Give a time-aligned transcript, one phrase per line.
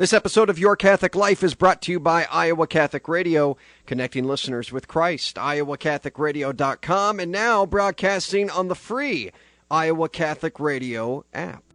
[0.00, 4.24] This episode of Your Catholic Life is brought to you by Iowa Catholic Radio, connecting
[4.24, 5.36] listeners with Christ.
[5.36, 9.30] IowaCatholicRadio.com, and now broadcasting on the free
[9.70, 11.69] Iowa Catholic Radio app.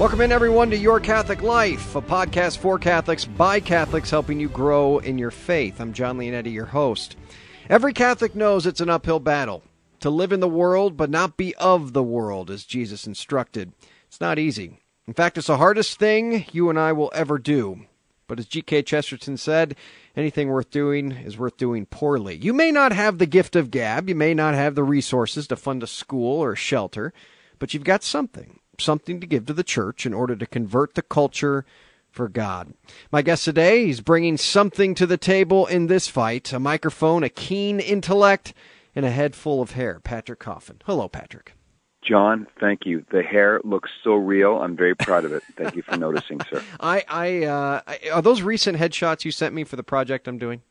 [0.00, 4.48] Welcome in, everyone, to Your Catholic Life, a podcast for Catholics by Catholics, helping you
[4.48, 5.78] grow in your faith.
[5.78, 7.16] I'm Jon Leonetti, your host.
[7.68, 9.62] Every Catholic knows it's an uphill battle
[9.98, 13.74] to live in the world, but not be of the world, as Jesus instructed.
[14.08, 14.78] It's not easy.
[15.06, 17.84] In fact, it's the hardest thing you and I will ever do.
[18.26, 18.84] But as G.K.
[18.84, 19.76] Chesterton said,
[20.16, 22.38] anything worth doing is worth doing poorly.
[22.38, 25.56] You may not have the gift of gab, you may not have the resources to
[25.56, 27.12] fund a school or a shelter,
[27.58, 31.02] but you've got something something to give to the church in order to convert the
[31.02, 31.64] culture
[32.10, 32.74] for God.
[33.12, 37.28] My guest today, he's bringing something to the table in this fight a microphone, a
[37.28, 38.52] keen intellect,
[38.94, 40.00] and a head full of hair.
[40.00, 40.80] Patrick Coffin.
[40.84, 41.54] Hello, Patrick.
[42.02, 43.04] Jon, thank you.
[43.12, 44.56] The hair looks so real.
[44.56, 45.42] I'm very proud of it.
[45.56, 46.62] Thank you for noticing, sir.
[46.80, 47.80] I, I, uh,
[48.12, 50.62] are those recent headshots you sent me for the project I'm doing?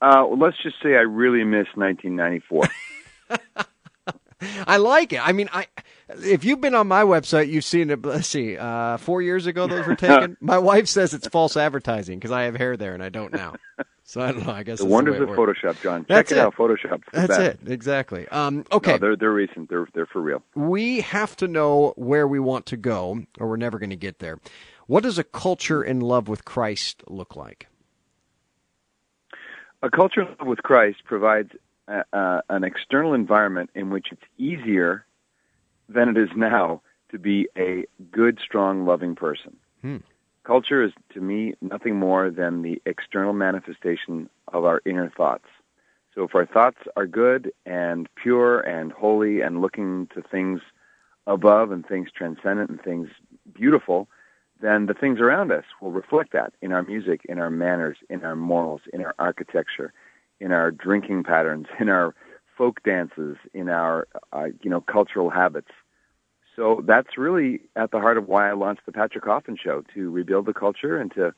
[0.00, 2.68] Uh, well, let's just say I really miss 1994.
[4.66, 5.26] I like it.
[5.26, 5.68] I mean, I
[6.18, 8.02] if you've been on my website, you've seen it.
[8.02, 10.36] Let's see, uh, four years ago those were taken.
[10.40, 13.54] my wife says it's false advertising because I have hair there and I don't now.
[14.04, 14.52] So I don't know.
[14.52, 16.04] I guess the wonders the of Photoshop, Jon.
[16.06, 16.40] That's Check it.
[16.40, 16.54] it out.
[16.54, 17.02] Photoshop.
[17.12, 17.60] That's it.
[17.66, 18.28] Exactly.
[18.28, 18.92] Um, okay.
[18.92, 19.70] No, they're they're recent.
[19.70, 20.42] They're they're for real.
[20.54, 24.18] We have to know where we want to go, or we're never going to get
[24.18, 24.38] there.
[24.86, 27.68] What does a culture in love with Christ look like?
[29.82, 31.52] A culture in love with Christ provides
[31.88, 35.06] uh, uh, an external environment in which it's easier
[35.92, 39.56] than it is now to be a good, strong, loving person.
[39.82, 39.98] Hmm.
[40.44, 45.46] Culture is, to me, nothing more than the external manifestation of our inner thoughts.
[46.14, 50.60] So if our thoughts are good and pure and holy and looking to things
[51.26, 53.08] above and things transcendent and things
[53.54, 54.08] beautiful,
[54.60, 58.24] then the things around us will reflect that in our music, in our manners, in
[58.24, 59.92] our morals, in our architecture,
[60.40, 62.14] in our drinking patterns, in our
[62.56, 65.70] folk dances, in our uh, you know cultural habits.
[66.56, 70.10] So that's really at the heart of why I launched the Patrick Coffin Show to
[70.10, 71.34] rebuild the culture and to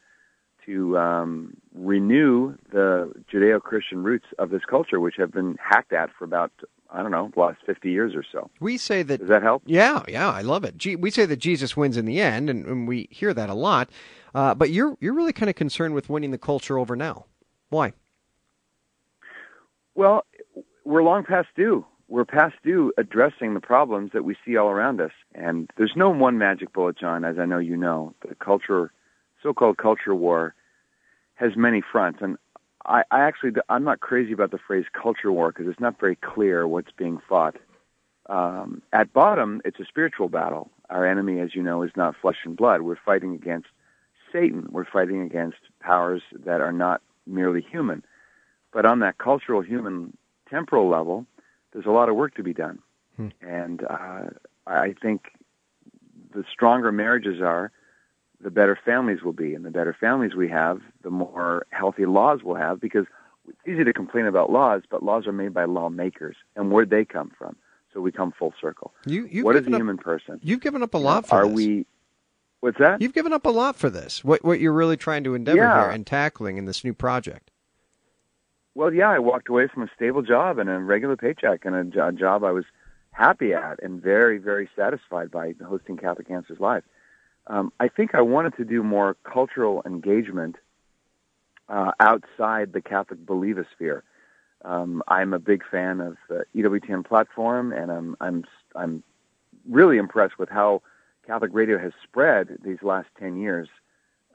[0.66, 6.24] to um, renew the Judeo-Christian roots of this culture, which have been hacked at for
[6.24, 6.50] about
[6.90, 8.50] I don't know the last fifty years or so.
[8.60, 9.20] We say that.
[9.20, 9.62] Does that help?
[9.66, 10.84] Yeah, yeah, I love it.
[10.98, 13.90] We say that Jesus wins in the end, and, and we hear that a lot.
[14.34, 17.26] Uh, but you're you're really kind of concerned with winning the culture over now.
[17.68, 17.92] Why?
[19.94, 20.24] Well,
[20.84, 21.84] we're long past due.
[22.14, 25.10] We're past due addressing the problems that we see all around us.
[25.34, 28.14] And there's no one magic bullet, Jon, as I know you know.
[28.24, 28.92] The culture,
[29.42, 30.54] so-called culture war,
[31.34, 32.20] has many fronts.
[32.22, 32.38] And
[32.86, 36.14] I, I actually, I'm not crazy about the phrase culture war because it's not very
[36.14, 37.56] clear what's being fought.
[38.28, 40.70] Um, at bottom, it's a spiritual battle.
[40.90, 42.82] Our enemy, as you know, is not flesh and blood.
[42.82, 43.66] We're fighting against
[44.32, 44.68] Satan.
[44.70, 48.04] We're fighting against powers that are not merely human.
[48.72, 50.16] But on that cultural, human,
[50.48, 51.26] temporal level,
[51.74, 52.78] there's a lot of work to be done.
[53.16, 53.28] Hmm.
[53.42, 54.30] And uh,
[54.66, 55.26] I think
[56.34, 57.70] the stronger marriages are,
[58.40, 59.54] the better families will be.
[59.54, 63.06] And the better families we have, the more healthy laws we'll have because
[63.48, 66.36] it's easy to complain about laws, but laws are made by lawmakers.
[66.56, 67.56] And where'd they come from?
[67.92, 68.92] So we come full circle.
[69.06, 70.40] You, you've What is up, human person?
[70.42, 71.54] You've given up a lot for are this.
[71.54, 71.86] we?
[72.60, 73.00] What's that?
[73.00, 74.24] You've given up a lot for this.
[74.24, 75.82] What what you're really trying to endeavor Yeah.
[75.82, 77.50] here and tackling in this new project.
[78.74, 82.06] Well, yeah, I walked away from a stable job and a regular paycheck and a,
[82.08, 82.64] a job I was
[83.12, 86.82] happy at and very, very satisfied by hosting Catholic Answers Live.
[87.46, 90.56] Um, I think I wanted to do more cultural engagement
[91.68, 94.02] uh, outside the Catholic believosphere.
[94.64, 99.02] Um, I'm a big fan of the EWTN platform, and I'm I'm I'm
[99.68, 100.80] really impressed with how
[101.26, 103.68] Catholic radio has spread these last ten years.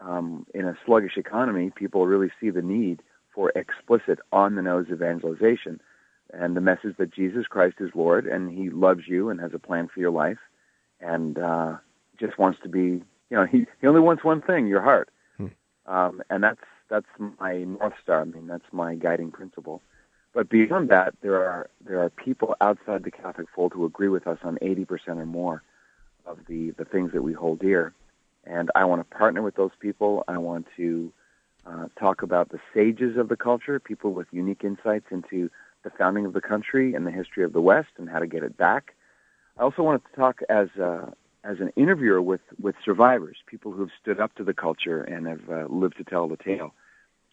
[0.01, 3.01] Um, in a sluggish economy, people really see the need
[3.39, 5.79] for explicit, on the nose evangelization
[6.33, 9.59] and the message that Jesus Christ is Lord and He loves you and has a
[9.59, 10.39] plan for your life
[10.99, 11.77] and uh,
[12.19, 15.09] just wants to be, you know, He, he only wants one thing, your heart.
[15.37, 15.47] Hmm.
[15.85, 16.59] Um, and that's,
[16.89, 17.05] that's
[17.39, 18.23] my North Star.
[18.23, 19.81] I mean, that's my guiding principle.
[20.33, 24.27] But beyond that, there are, there are people outside the Catholic fold who agree with
[24.27, 25.63] us on 80% or more
[26.25, 27.93] of the, the things that we hold dear.
[28.43, 30.25] And I want to partner with those people.
[30.27, 31.13] I want to
[31.65, 35.49] uh, talk about the sages of the culture, people with unique insights into
[35.83, 38.43] the founding of the country and the history of the West and how to get
[38.43, 38.95] it back.
[39.57, 41.11] I also wanted to talk as uh,
[41.43, 45.27] as an interviewer with with survivors, people who have stood up to the culture and
[45.27, 46.73] have uh, lived to tell the tale.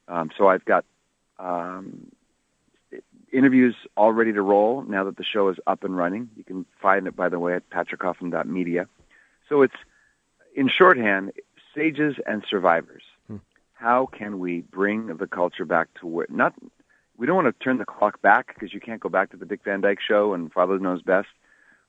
[0.08, 0.84] Um, so I've got
[1.38, 2.10] um,
[3.32, 6.30] interviews all ready to roll now that the show is up and running.
[6.36, 8.88] You can find it, by the way, at patrickcoffin.media.
[9.48, 9.74] So it's,
[10.54, 11.32] in shorthand,
[11.74, 13.02] sages and survivors.
[13.76, 16.54] How can we bring the culture back to where, not,
[17.18, 19.44] we don't want to turn the clock back because you can't go back to the
[19.44, 21.28] Dick Van Dyke show and Father Knows Best,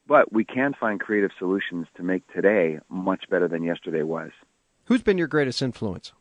[0.05, 4.31] but we can find creative solutions to make today much better than yesterday was.
[4.85, 6.11] Who's been your greatest influence?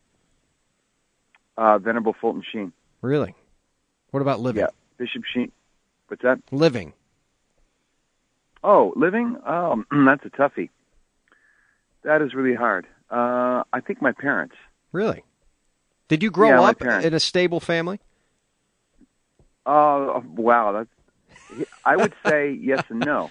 [1.56, 2.72] Uh, Venerable Fulton Sheen.
[3.02, 3.34] Really?
[4.12, 4.60] What about living?
[4.60, 5.50] Yeah, Bishop Sheen.
[6.06, 6.38] What's that?
[6.52, 6.92] Living.
[8.62, 9.36] Oh, living?
[9.44, 10.70] Oh, that's a toughie.
[12.04, 12.86] That is really hard.
[13.10, 14.54] Uh, I think my parents.
[14.92, 15.24] Really?
[16.08, 18.00] Did you grow yeah, up in a stable family?
[19.66, 20.72] Oh, uh, wow.
[20.72, 23.30] That's, I would say yes and no.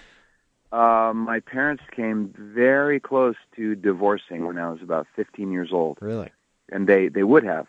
[0.72, 5.98] Uh, my parents came very close to divorcing when I was about 15 years old.
[6.00, 6.30] Really?
[6.70, 7.66] And they, they would have.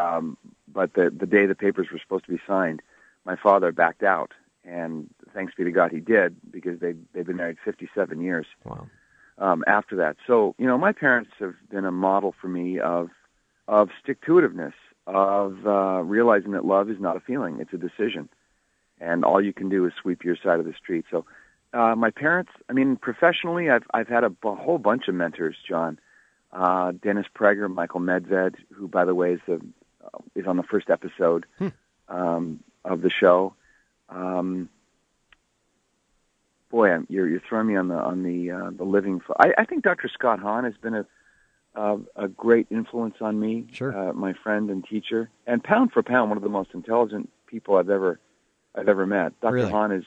[0.00, 2.82] Um, but the, the day the papers were supposed to be signed,
[3.24, 4.32] my father backed out.
[4.64, 8.46] And thanks be to God he did because they, they've been married 57 years.
[8.64, 8.88] Wow.
[9.38, 10.16] Um, after that.
[10.26, 13.10] So, you know, my parents have been a model for me of,
[13.68, 14.72] of stick-to-itiveness,
[15.06, 18.28] of uh, realizing that love is not a feeling, it's a decision.
[19.00, 21.04] And all you can do is sweep your side of the street.
[21.10, 21.24] So
[21.72, 25.56] uh, my parents, I mean, professionally, I've I've had a, a whole bunch of mentors,
[25.68, 26.00] Jon.
[26.50, 29.60] Uh, Dennis Prager, Michael Medved, who, by the way, is the
[30.02, 31.68] uh, is on the first episode hmm.
[32.08, 33.54] um, of the show.
[34.08, 34.70] Um,
[36.70, 39.20] boy, I'm, you're you're throwing me on the on the uh, the living.
[39.20, 40.08] Fo- I, I think Dr.
[40.08, 41.06] Scott Hahn has been a
[41.78, 43.66] uh, a great influence on me.
[43.72, 47.30] Sure, uh, my friend and teacher, and pound for pound, one of the most intelligent
[47.46, 48.18] people I've ever
[48.74, 49.40] I've ever met.
[49.40, 49.54] Dr.
[49.54, 49.70] Really?
[49.70, 50.04] Hahn is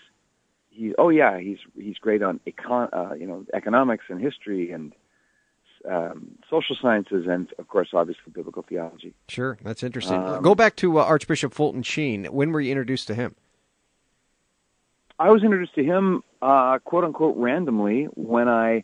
[0.70, 4.94] he oh yeah he's he's great on econ uh, you know economics and history and
[5.90, 9.14] um, social sciences and of course obviously biblical theology.
[9.30, 10.22] Sure, that's interesting.
[10.22, 12.26] Um, Go back to uh, Archbishop Fulton Sheen.
[12.26, 13.36] When were you introduced to him?
[15.18, 18.84] I was introduced to him uh, quote unquote randomly when I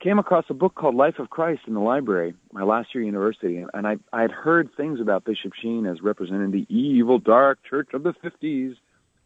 [0.00, 3.06] came across a book called Life of Christ in the library my last year at
[3.06, 7.58] university, and I I had heard things about Bishop Sheen as representing the evil dark
[7.68, 8.76] church of the fifties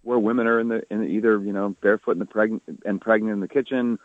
[0.02, 3.34] where women are in the in either you know barefoot in the pregnant and pregnant
[3.34, 3.98] in the kitchen,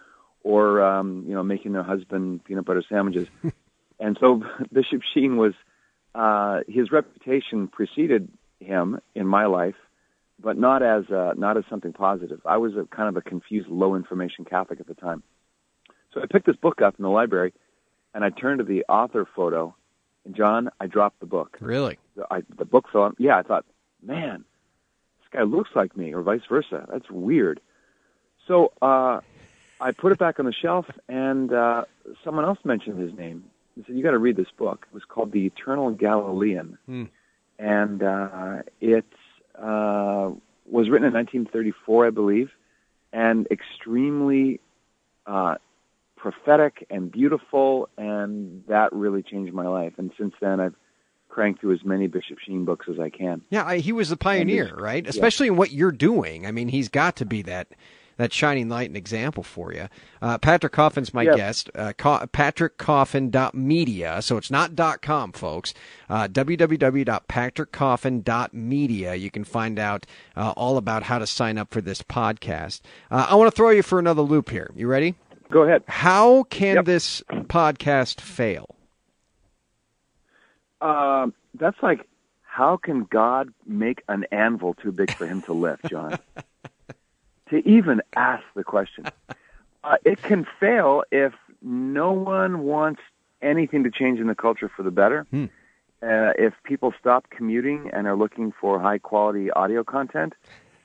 [0.44, 3.28] or um, you know making their husband peanut butter sandwiches.
[4.00, 5.54] and so Bishop Sheen was
[6.16, 8.30] uh, his reputation preceded
[8.60, 9.76] him in my life,
[10.40, 12.42] but not as uh, not as something positive.
[12.46, 15.24] I was a kind of a confused, low information Catholic at the time.
[16.14, 17.54] So I picked this book up in the library,
[18.14, 19.76] and I turned to the author photo,
[20.26, 21.58] and Jon, I dropped the book.
[21.62, 21.98] Really?
[22.16, 23.04] The, I, the book fell.
[23.04, 23.66] On, yeah, I thought,
[24.02, 24.44] man,
[25.20, 26.88] this guy looks like me, or vice versa.
[26.92, 27.60] That's weird.
[28.48, 29.22] So uh,
[29.80, 31.86] I put it back on the shelf, and uh,
[32.24, 33.46] someone else mentioned his name.
[33.76, 37.04] He said, "You got to read this book." It was called The Eternal Galilean, hmm.
[37.60, 39.06] and uh, it
[39.56, 40.32] uh,
[40.66, 42.50] was written in 1934, I believe,
[43.14, 44.60] and extremely
[45.28, 45.56] uh,
[46.20, 49.94] prophetic and beautiful, and that really changed my life.
[49.98, 50.76] And since then, I've
[51.30, 53.42] cranked through as many Bishop Sheen books as I can.
[53.50, 55.08] Yeah, I, he was the pioneer, right?
[55.08, 56.46] Especially in what you're doing.
[56.46, 57.68] I mean, he's got to be that
[58.18, 59.88] that shining light and example for you.
[60.22, 61.70] Uh, Patrick Coffin's my guest.
[61.74, 64.22] Uh, Co- PatrickCoffin.media.
[64.22, 65.74] So it's not .com, folks.
[66.10, 69.16] Uh, www.patrickcoffin.media.
[69.16, 70.06] You can find out
[70.36, 72.82] uh, all about how to sign up for this podcast.
[73.10, 74.70] Uh, I want to throw you for another loop here.
[74.76, 75.16] You ready?
[75.52, 75.84] Go ahead.
[75.88, 76.86] How can yep.
[76.86, 78.76] this podcast fail?
[80.82, 82.08] Um, that's like,
[82.44, 86.20] how can God make an anvil too big for him to lift, Jon?
[87.50, 89.06] to even ask the question.
[89.84, 93.02] Uh, it can fail if no one wants
[93.42, 95.26] anything to change in the culture for the better.
[95.32, 95.46] Hmm.
[96.02, 100.34] Uh, if people stop commuting and are looking for high quality audio content,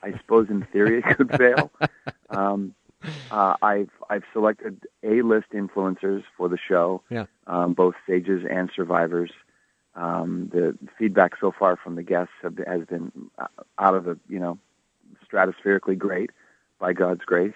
[0.03, 1.71] I suppose in theory it could fail.
[2.27, 2.73] Um,
[3.31, 7.25] uh, I've I've selected A list influencers for the show, yeah.
[7.47, 9.31] um, both sages and survivors.
[9.95, 13.47] Um, the feedback so far from the guests have, has been uh,
[13.79, 14.59] out of the you know
[15.31, 16.31] stratospherically great
[16.79, 17.53] by God's grace,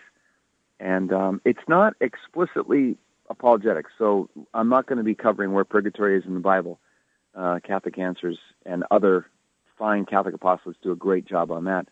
[0.79, 2.97] and um, it's not explicitly
[3.29, 3.85] apologetic.
[3.97, 6.79] So I'm not going to be covering where purgatory is in the Bible.
[7.35, 9.27] Uh, Catholic Answers and other
[9.77, 11.87] fine Catholic apostles do a great job on that.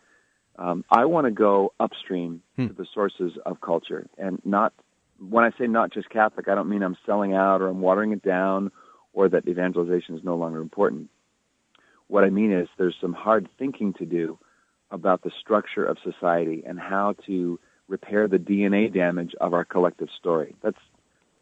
[0.58, 2.66] Um, I want to go upstream hmm.
[2.66, 4.72] to the sources of culture, and not
[5.18, 8.12] when I say not just Catholic, I don't mean I'm selling out or I'm watering
[8.12, 8.70] it down
[9.12, 11.10] or that evangelization is no longer important.
[12.06, 14.38] What I mean is there's some hard thinking to do
[14.90, 20.08] about the structure of society and how to repair the DNA damage of our collective
[20.18, 20.54] story.
[20.62, 20.78] That's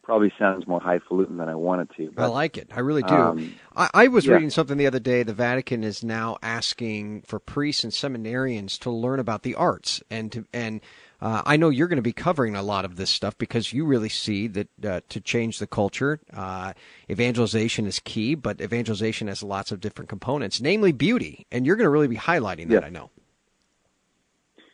[0.06, 2.12] probably sounds more highfalutin than I wanted to.
[2.14, 2.70] But, I like it.
[2.72, 3.12] I really do.
[3.12, 4.34] Um, I, I, was yeah.
[4.34, 5.24] reading something the other day.
[5.24, 10.30] The Vatican is now asking for priests and seminarians to learn about the arts and
[10.32, 10.80] to and.
[11.18, 13.86] Uh, I know you're going to be covering a lot of this stuff because you
[13.86, 16.74] really see that uh, to change the culture, uh,
[17.10, 21.86] evangelization is key, but evangelization has lots of different components, namely beauty, and you're going
[21.86, 22.84] to really be highlighting that.
[22.84, 23.08] I know.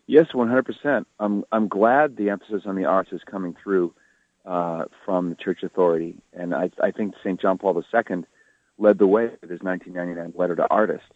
[0.09, 1.05] Yes, 100%.
[1.21, 3.95] I'm I'm glad the emphasis on the arts is coming through
[4.45, 6.17] uh, from the church authority.
[6.33, 7.41] And I, I think St.
[7.41, 8.25] John Paul II
[8.79, 11.07] led the way with his 1999 letter to artists.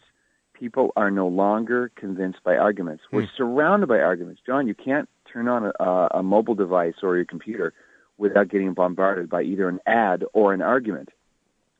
[0.53, 3.03] People are no longer convinced by arguments.
[3.11, 3.37] We're hmm.
[3.37, 4.41] surrounded by arguments.
[4.45, 7.73] Jon, you can't turn on a, a mobile device or your computer
[8.17, 11.09] without getting bombarded by either an ad or an argument.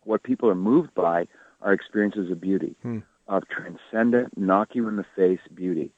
[0.04, 1.28] What people are moved by
[1.62, 3.00] are experiences of beauty, hmm.
[3.28, 5.92] of transcendent, knock you in the face beauty.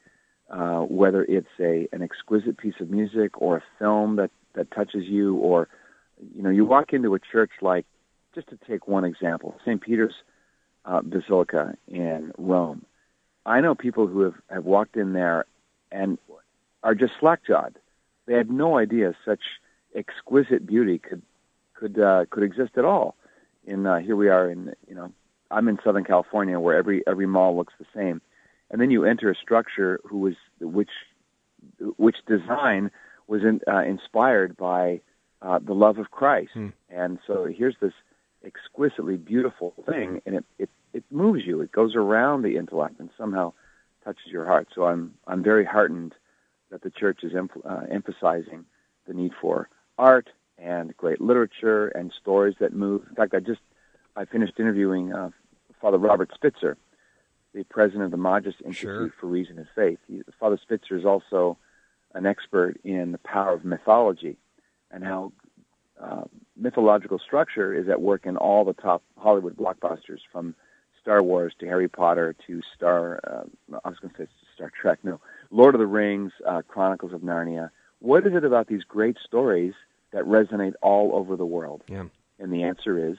[0.49, 5.05] Uh, whether it's a an exquisite piece of music or a film that that touches
[5.05, 5.69] you, or
[6.35, 7.85] you know, you walk into a church like,
[8.35, 9.81] just to take one example, St.
[9.81, 10.13] Peter's
[10.83, 12.85] uh, Basilica in Rome.
[13.45, 15.45] I know people who have, have walked in there
[15.91, 16.17] and
[16.83, 17.77] are just slack-jawed.
[18.27, 19.39] They had no idea such
[19.95, 21.21] exquisite beauty could
[21.73, 23.15] could uh, could exist at all.
[23.65, 25.11] In uh, here we are in you know
[25.49, 28.21] I'm in Southern California where every every mall looks the same,
[28.69, 30.91] and then you enter a structure who was which
[31.97, 32.91] which design
[33.29, 35.01] was in, uh, inspired by
[35.41, 36.51] uh, the love of Christ.
[36.55, 36.73] Mm.
[36.89, 37.93] And so here's this
[38.43, 41.61] exquisitely beautiful thing, and it, it, it moves you.
[41.61, 43.53] It goes around the intellect and somehow
[44.03, 44.67] touches your heart.
[44.73, 46.13] So I'm, I'm very heartened
[46.71, 48.65] that the church is em- uh, emphasizing
[49.07, 53.03] the need for art and great literature and stories that move.
[53.09, 53.61] In fact, I just
[54.15, 55.29] I finished interviewing uh,
[55.81, 56.77] Father Robert Spitzer,
[57.53, 59.13] the president of the Magis Institute sure.
[59.19, 59.99] for Reason and Faith.
[60.07, 61.57] He, Father Spitzer is also
[62.13, 64.37] an expert in the power of mythology
[64.91, 65.31] and how
[66.01, 66.23] uh,
[66.55, 70.55] mythological structure is at work in all the top Hollywood blockbusters, from
[71.01, 73.19] Star Wars to Harry Potter to Star.
[73.23, 74.99] Uh, I was going to say Star Trek.
[75.03, 75.19] No,
[75.51, 77.69] Lord of the Rings, uh, Chronicles of Narnia.
[77.99, 79.73] What is it about these great stories
[80.11, 81.83] that resonate all over the world?
[81.87, 82.05] Yeah.
[82.39, 83.17] And the answer is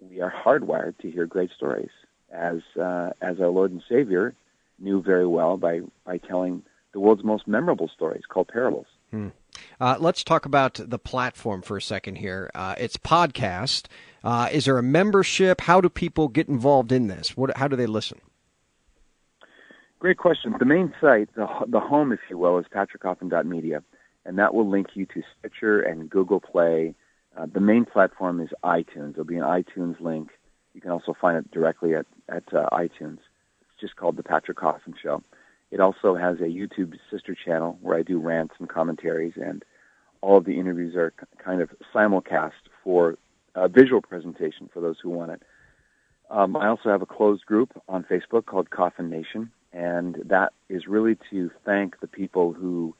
[0.00, 1.90] we are hardwired to hear great stories,
[2.32, 4.34] as uh, as our Lord and Savior
[4.78, 6.62] knew very well by by telling
[6.96, 8.86] the world's most memorable stories called parables.
[9.10, 9.28] Hmm.
[9.78, 12.50] Uh, let's talk about the platform for a second here.
[12.54, 13.84] Uh, it's podcast.
[14.24, 15.60] Uh, is there a membership?
[15.60, 17.36] How do people get involved in this?
[17.36, 18.18] What, how do they listen?
[19.98, 20.54] Great question.
[20.58, 23.82] The main site, the, the home, if you will, is patrickcoffin.media,
[24.24, 26.94] and that will link you to Stitcher and Google Play.
[27.36, 29.12] Uh, the main platform is iTunes.
[29.12, 30.30] There'll be an iTunes link.
[30.72, 33.18] You can also find it directly at, at uh, iTunes.
[33.60, 35.22] It's just called The Patrick Coffin Show.
[35.70, 39.64] It also has a YouTube sister channel where I do rants and commentaries, and
[40.20, 42.52] all of the interviews are kind of simulcast
[42.84, 43.18] for
[43.54, 45.42] a visual presentation for those who want it.
[46.30, 50.86] Um, I also have a closed group on Facebook called Coffin Nation, and that is
[50.86, 52.94] really to thank the people who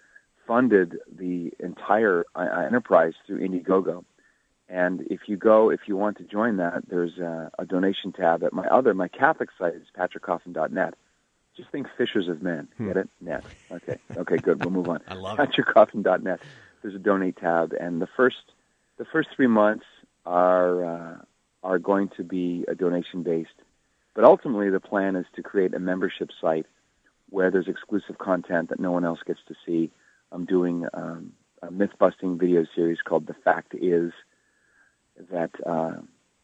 [0.46, 4.04] funded the entire uh, enterprise through Indiegogo.
[4.68, 8.42] And if you go, if you want to join that, there's a, a donation tab
[8.42, 10.94] at my other, my Catholic site is patrickcoffin.net
[11.56, 12.68] just think fishers of men.
[12.76, 12.86] Hmm.
[12.88, 13.08] Get it?
[13.20, 13.44] Net.
[13.72, 13.96] Okay.
[14.16, 14.36] Okay.
[14.38, 14.62] Good.
[14.62, 15.00] We'll move on.
[15.08, 15.66] I love At it.
[15.66, 16.40] PatrickCoffin.net.
[16.82, 18.36] There's a donate tab, and the first
[18.98, 19.84] the first three months
[20.24, 21.16] are uh,
[21.62, 23.50] are going to be a donation based,
[24.14, 26.66] but ultimately the plan is to create a membership site
[27.30, 29.90] where there's exclusive content that no one else gets to see.
[30.30, 31.32] I'm doing um,
[31.62, 34.12] a myth busting video series called "The Fact Is,"
[35.30, 35.96] that uh,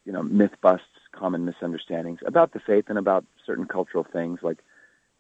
[0.05, 4.59] you know myth busts common misunderstandings about the faith and about certain cultural things like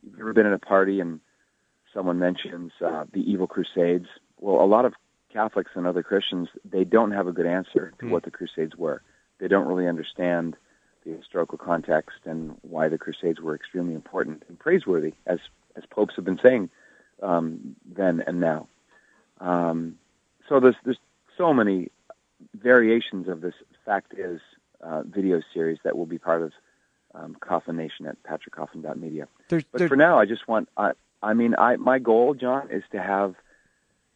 [0.02, 1.20] you've ever been at a party and
[1.94, 4.06] someone mentions uh, the evil crusades?
[4.38, 4.94] Well a lot of
[5.32, 8.10] catholics and other christians they don't have a good answer to mm.
[8.10, 9.02] what the crusades were.
[9.38, 10.56] They don't really understand
[11.04, 15.38] the historical context and why the crusades were extremely important and praiseworthy as
[15.76, 16.70] as popes have been saying
[17.22, 18.68] um, then and now.
[19.40, 19.96] Um,
[20.48, 20.98] so there's there's
[21.36, 21.90] so many
[22.54, 23.54] variations of this.
[23.84, 24.40] Fact is
[24.80, 26.52] uh, video series that will be part of
[27.14, 29.28] um, Coffin Nation at patrickcoffin.media.
[29.48, 30.92] There's, but for now, I just want, I,
[31.22, 33.34] I mean, I, my goal, Jon, is to have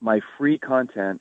[0.00, 1.20] my free content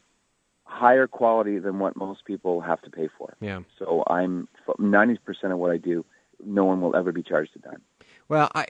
[0.64, 3.36] higher quality than what most people have to pay for.
[3.40, 3.62] Yeah.
[3.78, 5.18] So I'm 90%
[5.52, 6.04] of what I do,
[6.44, 7.82] no one will ever be charged a dime.
[8.28, 8.66] Well, I,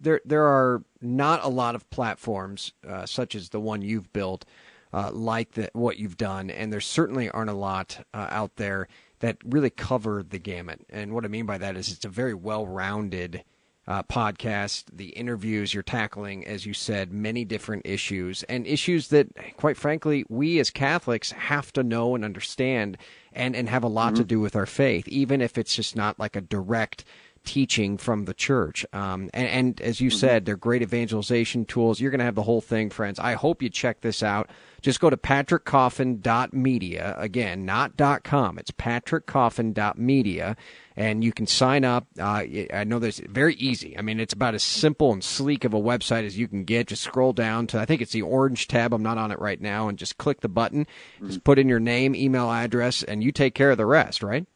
[0.00, 4.44] there there are not a lot of platforms uh, such as the one you've built,
[4.92, 8.86] uh, like the, what you've done, and there certainly aren't a lot uh, out there
[9.20, 10.80] that really cover the gamut.
[10.90, 13.44] And what I mean by that is it's a very well rounded
[13.88, 19.28] uh, podcast, the interviews you're tackling, as you said, many different issues and issues that,
[19.56, 22.98] quite frankly, we as Catholics have to know and understand
[23.32, 24.22] and, and have a lot mm-hmm.
[24.22, 27.06] to do with our faith, even if it's just not like a direct
[27.48, 28.84] teaching from the church.
[28.92, 30.18] Um, and, and, as you mm-hmm.
[30.18, 31.98] said, they're great evangelization tools.
[31.98, 33.18] You're going to have the whole thing, friends.
[33.18, 34.50] I hope you check this out.
[34.82, 37.14] Just go to patrickcoffin.media.
[37.16, 38.58] Again, not .com.
[38.58, 40.58] It's patrickcoffin.media.
[40.94, 42.06] And you can sign up.
[42.20, 43.96] Uh, I know this very easy.
[43.96, 46.88] I mean, it's about as simple and sleek of a website as you can get.
[46.88, 48.92] Just scroll down to, I think it's the orange tab.
[48.92, 49.88] I'm not on it right now.
[49.88, 50.84] And just click the button.
[51.16, 51.28] Mm-hmm.
[51.28, 54.46] Just put in your name, email address, and you take care of the rest, right?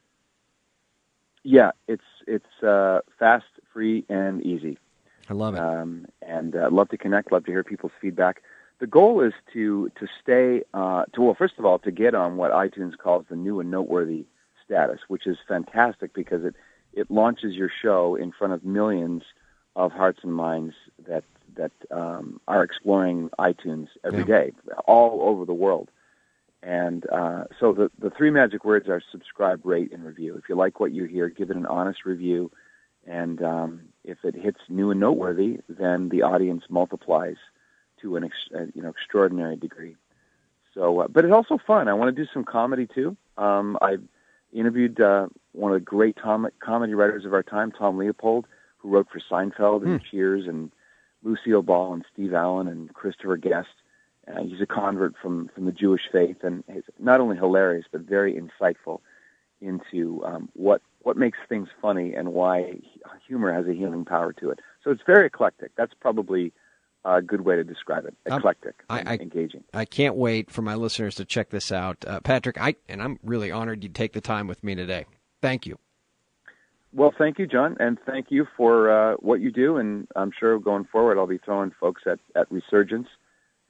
[1.42, 4.78] Yeah, it's it's uh, fast, free, and easy.
[5.28, 5.60] I love it.
[5.60, 7.32] Um, and uh, love to connect.
[7.32, 8.42] Love to hear people's feedback.
[8.80, 12.36] The goal is to to stay uh, to well, first of all, to get on
[12.36, 14.26] what iTunes calls the new and noteworthy
[14.64, 16.54] status, which is fantastic because it
[16.92, 19.22] it launches your show in front of millions
[19.76, 20.74] of hearts and minds
[21.06, 21.24] that
[21.56, 24.24] that um, are exploring iTunes every yeah.
[24.24, 24.52] day,
[24.86, 25.90] all over the world.
[26.62, 30.36] And uh, so the, the three magic words are subscribe, rate, and review.
[30.36, 32.52] If you like what you hear, give it an honest review.
[33.04, 37.36] And um, if it hits new and noteworthy, then the audience multiplies
[38.00, 39.96] to an ex- uh, you know extraordinary degree.
[40.74, 41.88] So, uh, but it's also fun.
[41.88, 43.16] I want to do some comedy too.
[43.36, 44.02] Um, I've
[44.52, 48.46] interviewed uh, one of the great tom- comedy writers of our time, Tom Leopold,
[48.78, 50.06] who wrote for Seinfeld and hmm.
[50.10, 50.70] Cheers and
[51.22, 53.68] Lucille Ball and Steve Allen and Christopher Guest.
[54.28, 58.02] Uh, he's a convert from from the Jewish faith, and he's not only hilarious but
[58.02, 59.00] very insightful
[59.60, 62.78] into um, what what makes things funny and why
[63.26, 64.60] humor has a healing power to it.
[64.84, 65.72] So it's very eclectic.
[65.76, 66.52] That's probably
[67.04, 68.14] a good way to describe it.
[68.26, 69.64] Eclectic, I, I, engaging.
[69.74, 72.60] I can't wait for my listeners to check this out, uh, Patrick.
[72.60, 75.06] I and I'm really honored you take the time with me today.
[75.40, 75.78] Thank you.
[76.94, 79.78] Well, thank you, Jon, and thank you for uh, what you do.
[79.78, 83.08] And I'm sure going forward, I'll be throwing folks at, at Resurgence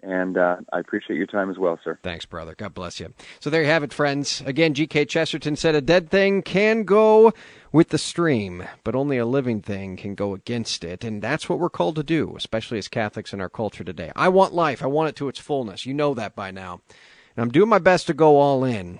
[0.03, 1.99] and uh, I appreciate your time as well, sir.
[2.03, 2.55] Thanks, brother.
[2.57, 3.15] God bless you.
[3.41, 4.43] So there you have it, friends.
[4.45, 5.05] Again, G.K.
[5.07, 7.33] Chesterton said a dead thing can go
[7.71, 11.05] with the stream, but only a living thing can go against it.
[11.05, 14.13] And that's what we're called to do, especially as Catholics in our culture today.
[14.17, 14.83] I want life.
[14.83, 15.87] I want it to its fullness.
[15.87, 16.81] You know that by now.
[17.37, 18.99] And I'm doing my best to go all in.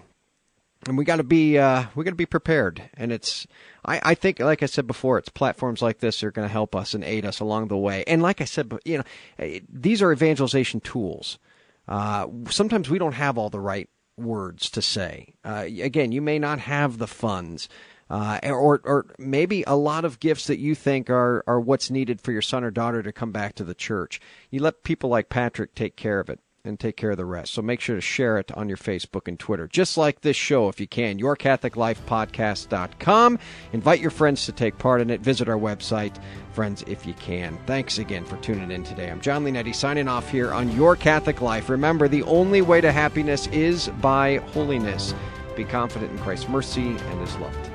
[0.87, 2.83] And we got to be uh, we got to be prepared.
[2.95, 3.47] And it's
[3.85, 6.75] I, I think, like I said before, it's platforms like this are going to help
[6.75, 8.05] us and aid us along the way.
[8.07, 9.05] And like I said, you know,
[9.39, 11.39] eh, these are evangelization tools.
[11.87, 15.35] Uh, sometimes we don't have all the right words to say.
[15.45, 17.69] Uh, again, you may not have the funds.
[18.11, 22.21] Uh, or, or maybe a lot of gifts that you think are, are what's needed
[22.21, 24.21] for your son or daughter to come back to the church.
[24.51, 27.55] You let people like Patrick take care of it and take care of the rest.
[27.55, 30.69] So make sure to share it on your Facebook and Twitter, just like this show
[30.69, 31.19] if you can.
[31.19, 33.39] YourCatholicLifePodcast.com.
[33.73, 35.21] Invite your friends to take part in it.
[35.21, 36.17] Visit our website,
[36.53, 37.59] friends, if you can.
[37.67, 39.11] Thanks again for tuning in today.
[39.11, 41.69] I'm Jon Leonetti signing off here on Your Catholic Life.
[41.69, 45.15] Remember, the only way to happiness is by holiness.
[45.57, 47.72] Be confident in Christ's mercy and His love.